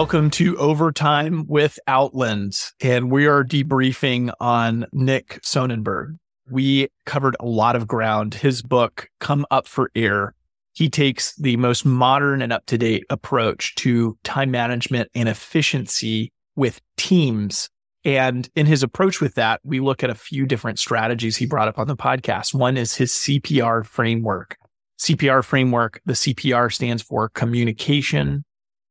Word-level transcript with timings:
Welcome 0.00 0.30
to 0.30 0.56
Overtime 0.56 1.44
with 1.46 1.78
Outland, 1.86 2.56
and 2.80 3.10
we 3.10 3.26
are 3.26 3.44
debriefing 3.44 4.32
on 4.40 4.86
Nick 4.94 5.40
Sonnenberg. 5.42 6.16
We 6.50 6.88
covered 7.04 7.36
a 7.38 7.44
lot 7.44 7.76
of 7.76 7.86
ground. 7.86 8.32
His 8.32 8.62
book, 8.62 9.10
Come 9.20 9.44
Up 9.50 9.68
for 9.68 9.90
Air, 9.94 10.34
he 10.72 10.88
takes 10.88 11.36
the 11.36 11.58
most 11.58 11.84
modern 11.84 12.40
and 12.40 12.50
up 12.50 12.64
to 12.68 12.78
date 12.78 13.04
approach 13.10 13.74
to 13.74 14.16
time 14.24 14.50
management 14.50 15.10
and 15.14 15.28
efficiency 15.28 16.32
with 16.56 16.80
teams. 16.96 17.68
And 18.02 18.48
in 18.56 18.64
his 18.64 18.82
approach 18.82 19.20
with 19.20 19.34
that, 19.34 19.60
we 19.64 19.80
look 19.80 20.02
at 20.02 20.08
a 20.08 20.14
few 20.14 20.46
different 20.46 20.78
strategies 20.78 21.36
he 21.36 21.44
brought 21.44 21.68
up 21.68 21.78
on 21.78 21.88
the 21.88 21.94
podcast. 21.94 22.54
One 22.54 22.78
is 22.78 22.94
his 22.94 23.12
CPR 23.12 23.84
framework. 23.84 24.56
CPR 24.98 25.44
framework, 25.44 26.00
the 26.06 26.14
CPR 26.14 26.72
stands 26.72 27.02
for 27.02 27.28
communication, 27.28 28.46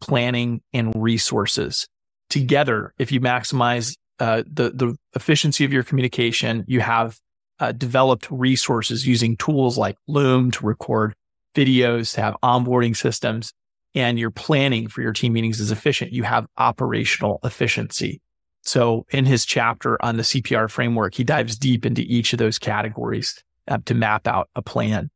planning, 0.00 0.60
and 0.72 0.92
resources. 0.94 1.86
Together, 2.28 2.94
if 2.98 3.10
you 3.10 3.20
maximize 3.20 3.96
uh, 4.18 4.42
the, 4.50 4.70
the 4.70 4.96
efficiency 5.14 5.64
of 5.64 5.72
your 5.72 5.82
communication, 5.82 6.64
you 6.66 6.80
have 6.80 7.18
uh, 7.58 7.72
developed 7.72 8.28
resources 8.30 9.06
using 9.06 9.36
tools 9.36 9.76
like 9.76 9.96
Loom 10.06 10.50
to 10.52 10.66
record 10.66 11.14
videos, 11.54 12.14
to 12.14 12.20
have 12.20 12.36
onboarding 12.42 12.96
systems, 12.96 13.52
and 13.94 14.18
your 14.18 14.30
planning 14.30 14.88
for 14.88 15.02
your 15.02 15.12
team 15.12 15.32
meetings 15.32 15.60
is 15.60 15.70
efficient. 15.70 16.12
You 16.12 16.22
have 16.22 16.46
operational 16.56 17.40
efficiency. 17.44 18.20
So 18.62 19.06
in 19.10 19.24
his 19.24 19.44
chapter 19.44 20.02
on 20.04 20.16
the 20.16 20.22
CPR 20.22 20.70
framework, 20.70 21.14
he 21.14 21.24
dives 21.24 21.58
deep 21.58 21.84
into 21.84 22.02
each 22.02 22.32
of 22.32 22.38
those 22.38 22.58
categories 22.58 23.42
uh, 23.68 23.78
to 23.86 23.94
map 23.94 24.26
out 24.26 24.48
a 24.54 24.62
plan. 24.62 25.10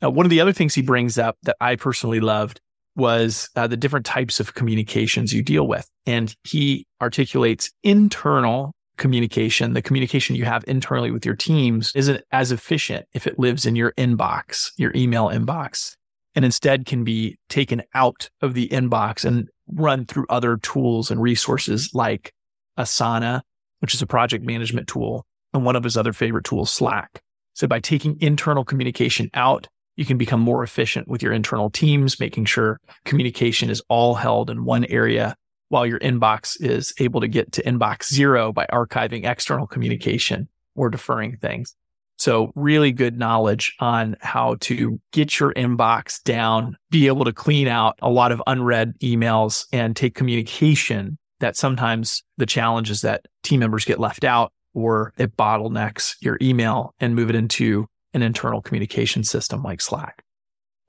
Now, 0.00 0.10
one 0.10 0.26
of 0.26 0.30
the 0.30 0.40
other 0.40 0.52
things 0.52 0.74
he 0.74 0.82
brings 0.82 1.18
up 1.18 1.36
that 1.42 1.56
I 1.60 1.76
personally 1.76 2.20
loved 2.20 2.60
was 2.96 3.48
uh, 3.56 3.66
the 3.66 3.76
different 3.76 4.06
types 4.06 4.40
of 4.40 4.54
communications 4.54 5.32
you 5.32 5.42
deal 5.42 5.66
with. 5.66 5.88
And 6.06 6.34
he 6.44 6.86
articulates 7.00 7.70
internal 7.82 8.72
communication, 8.96 9.72
the 9.72 9.82
communication 9.82 10.36
you 10.36 10.44
have 10.44 10.62
internally 10.68 11.10
with 11.10 11.24
your 11.24 11.34
teams 11.34 11.90
isn't 11.94 12.22
as 12.32 12.52
efficient 12.52 13.06
if 13.14 13.26
it 13.26 13.38
lives 13.38 13.64
in 13.64 13.74
your 13.74 13.92
inbox, 13.92 14.70
your 14.76 14.92
email 14.94 15.28
inbox, 15.28 15.96
and 16.34 16.44
instead 16.44 16.84
can 16.84 17.02
be 17.02 17.38
taken 17.48 17.82
out 17.94 18.28
of 18.42 18.54
the 18.54 18.68
inbox 18.68 19.24
and 19.24 19.48
run 19.68 20.04
through 20.04 20.26
other 20.28 20.58
tools 20.58 21.10
and 21.10 21.22
resources 21.22 21.90
like 21.94 22.32
Asana, 22.78 23.40
which 23.78 23.94
is 23.94 24.02
a 24.02 24.06
project 24.06 24.44
management 24.44 24.86
tool, 24.86 25.24
and 25.54 25.64
one 25.64 25.76
of 25.76 25.84
his 25.84 25.96
other 25.96 26.12
favorite 26.12 26.44
tools, 26.44 26.70
Slack. 26.70 27.22
So 27.54 27.66
by 27.66 27.80
taking 27.80 28.20
internal 28.20 28.64
communication 28.64 29.30
out, 29.34 29.66
you 29.96 30.04
can 30.04 30.18
become 30.18 30.40
more 30.40 30.62
efficient 30.62 31.08
with 31.08 31.22
your 31.22 31.32
internal 31.32 31.70
teams, 31.70 32.20
making 32.20 32.46
sure 32.46 32.80
communication 33.04 33.70
is 33.70 33.82
all 33.88 34.14
held 34.14 34.50
in 34.50 34.64
one 34.64 34.84
area 34.86 35.36
while 35.68 35.86
your 35.86 36.00
inbox 36.00 36.60
is 36.60 36.92
able 36.98 37.20
to 37.20 37.28
get 37.28 37.52
to 37.52 37.62
inbox 37.62 38.12
zero 38.12 38.52
by 38.52 38.66
archiving 38.72 39.28
external 39.28 39.66
communication 39.66 40.48
or 40.74 40.90
deferring 40.90 41.36
things. 41.36 41.74
So 42.18 42.52
really 42.54 42.92
good 42.92 43.18
knowledge 43.18 43.74
on 43.80 44.16
how 44.20 44.56
to 44.60 45.00
get 45.12 45.40
your 45.40 45.54
inbox 45.54 46.22
down, 46.22 46.76
be 46.90 47.06
able 47.06 47.24
to 47.24 47.32
clean 47.32 47.66
out 47.66 47.98
a 48.02 48.10
lot 48.10 48.30
of 48.30 48.42
unread 48.46 48.92
emails 49.00 49.66
and 49.72 49.96
take 49.96 50.14
communication 50.14 51.16
that 51.38 51.56
sometimes 51.56 52.22
the 52.36 52.44
challenge 52.44 52.90
is 52.90 53.00
that 53.00 53.24
team 53.42 53.60
members 53.60 53.86
get 53.86 53.98
left 53.98 54.24
out 54.24 54.52
or 54.74 55.14
it 55.16 55.36
bottlenecks 55.36 56.16
your 56.20 56.36
email 56.42 56.94
and 57.00 57.14
move 57.14 57.30
it 57.30 57.36
into 57.36 57.86
an 58.14 58.22
internal 58.22 58.60
communication 58.60 59.24
system 59.24 59.62
like 59.62 59.80
Slack. 59.80 60.22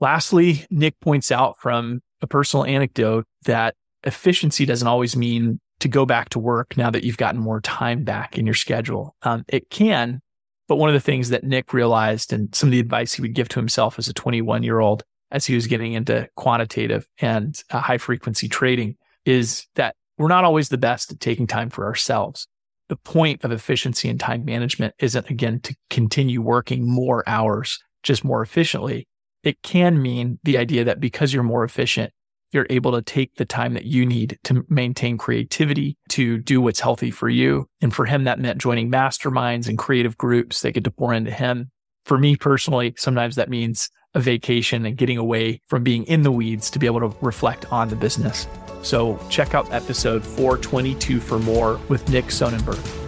Lastly, 0.00 0.66
Nick 0.70 0.98
points 1.00 1.30
out 1.30 1.58
from 1.60 2.00
a 2.20 2.26
personal 2.26 2.64
anecdote 2.64 3.24
that 3.44 3.74
efficiency 4.04 4.66
doesn't 4.66 4.88
always 4.88 5.16
mean 5.16 5.60
to 5.80 5.88
go 5.88 6.06
back 6.06 6.28
to 6.30 6.38
work 6.38 6.76
now 6.76 6.90
that 6.90 7.04
you've 7.04 7.16
gotten 7.16 7.40
more 7.40 7.60
time 7.60 8.04
back 8.04 8.38
in 8.38 8.46
your 8.46 8.54
schedule. 8.54 9.14
Um, 9.22 9.44
it 9.48 9.68
can, 9.70 10.20
but 10.68 10.76
one 10.76 10.88
of 10.88 10.94
the 10.94 11.00
things 11.00 11.30
that 11.30 11.44
Nick 11.44 11.72
realized 11.72 12.32
and 12.32 12.54
some 12.54 12.68
of 12.68 12.72
the 12.72 12.80
advice 12.80 13.12
he 13.12 13.22
would 13.22 13.34
give 13.34 13.48
to 13.50 13.58
himself 13.58 13.98
as 13.98 14.08
a 14.08 14.14
21 14.14 14.62
year 14.62 14.80
old 14.80 15.02
as 15.30 15.46
he 15.46 15.54
was 15.54 15.66
getting 15.66 15.94
into 15.94 16.28
quantitative 16.36 17.06
and 17.20 17.62
uh, 17.70 17.80
high 17.80 17.98
frequency 17.98 18.48
trading 18.48 18.96
is 19.24 19.66
that 19.74 19.96
we're 20.18 20.28
not 20.28 20.44
always 20.44 20.68
the 20.68 20.78
best 20.78 21.10
at 21.10 21.20
taking 21.20 21.46
time 21.46 21.70
for 21.70 21.84
ourselves. 21.84 22.46
The 22.92 22.96
point 22.96 23.42
of 23.42 23.52
efficiency 23.52 24.10
and 24.10 24.20
time 24.20 24.44
management 24.44 24.94
isn't 24.98 25.30
again 25.30 25.60
to 25.60 25.74
continue 25.88 26.42
working 26.42 26.86
more 26.86 27.26
hours, 27.26 27.78
just 28.02 28.22
more 28.22 28.42
efficiently. 28.42 29.08
It 29.42 29.62
can 29.62 30.02
mean 30.02 30.38
the 30.44 30.58
idea 30.58 30.84
that 30.84 31.00
because 31.00 31.32
you're 31.32 31.42
more 31.42 31.64
efficient, 31.64 32.12
you're 32.50 32.66
able 32.68 32.92
to 32.92 33.00
take 33.00 33.36
the 33.36 33.46
time 33.46 33.72
that 33.72 33.86
you 33.86 34.04
need 34.04 34.38
to 34.44 34.66
maintain 34.68 35.16
creativity, 35.16 35.96
to 36.10 36.36
do 36.36 36.60
what's 36.60 36.80
healthy 36.80 37.10
for 37.10 37.30
you. 37.30 37.66
And 37.80 37.94
for 37.94 38.04
him, 38.04 38.24
that 38.24 38.38
meant 38.38 38.60
joining 38.60 38.90
masterminds 38.90 39.70
and 39.70 39.78
creative 39.78 40.18
groups 40.18 40.60
that 40.60 40.72
get 40.72 40.84
to 40.84 40.90
pour 40.90 41.14
into 41.14 41.30
him. 41.30 41.70
For 42.04 42.18
me 42.18 42.36
personally, 42.36 42.92
sometimes 42.98 43.36
that 43.36 43.48
means 43.48 43.88
a 44.14 44.20
vacation 44.20 44.86
and 44.86 44.96
getting 44.96 45.18
away 45.18 45.60
from 45.66 45.82
being 45.82 46.04
in 46.04 46.22
the 46.22 46.32
weeds 46.32 46.70
to 46.70 46.78
be 46.78 46.86
able 46.86 47.00
to 47.00 47.16
reflect 47.20 47.70
on 47.72 47.88
the 47.88 47.96
business. 47.96 48.46
So 48.82 49.18
check 49.30 49.54
out 49.54 49.72
episode 49.72 50.24
422 50.24 51.20
for 51.20 51.38
more 51.38 51.80
with 51.88 52.08
Nick 52.08 52.26
Sonnenberg. 52.26 53.01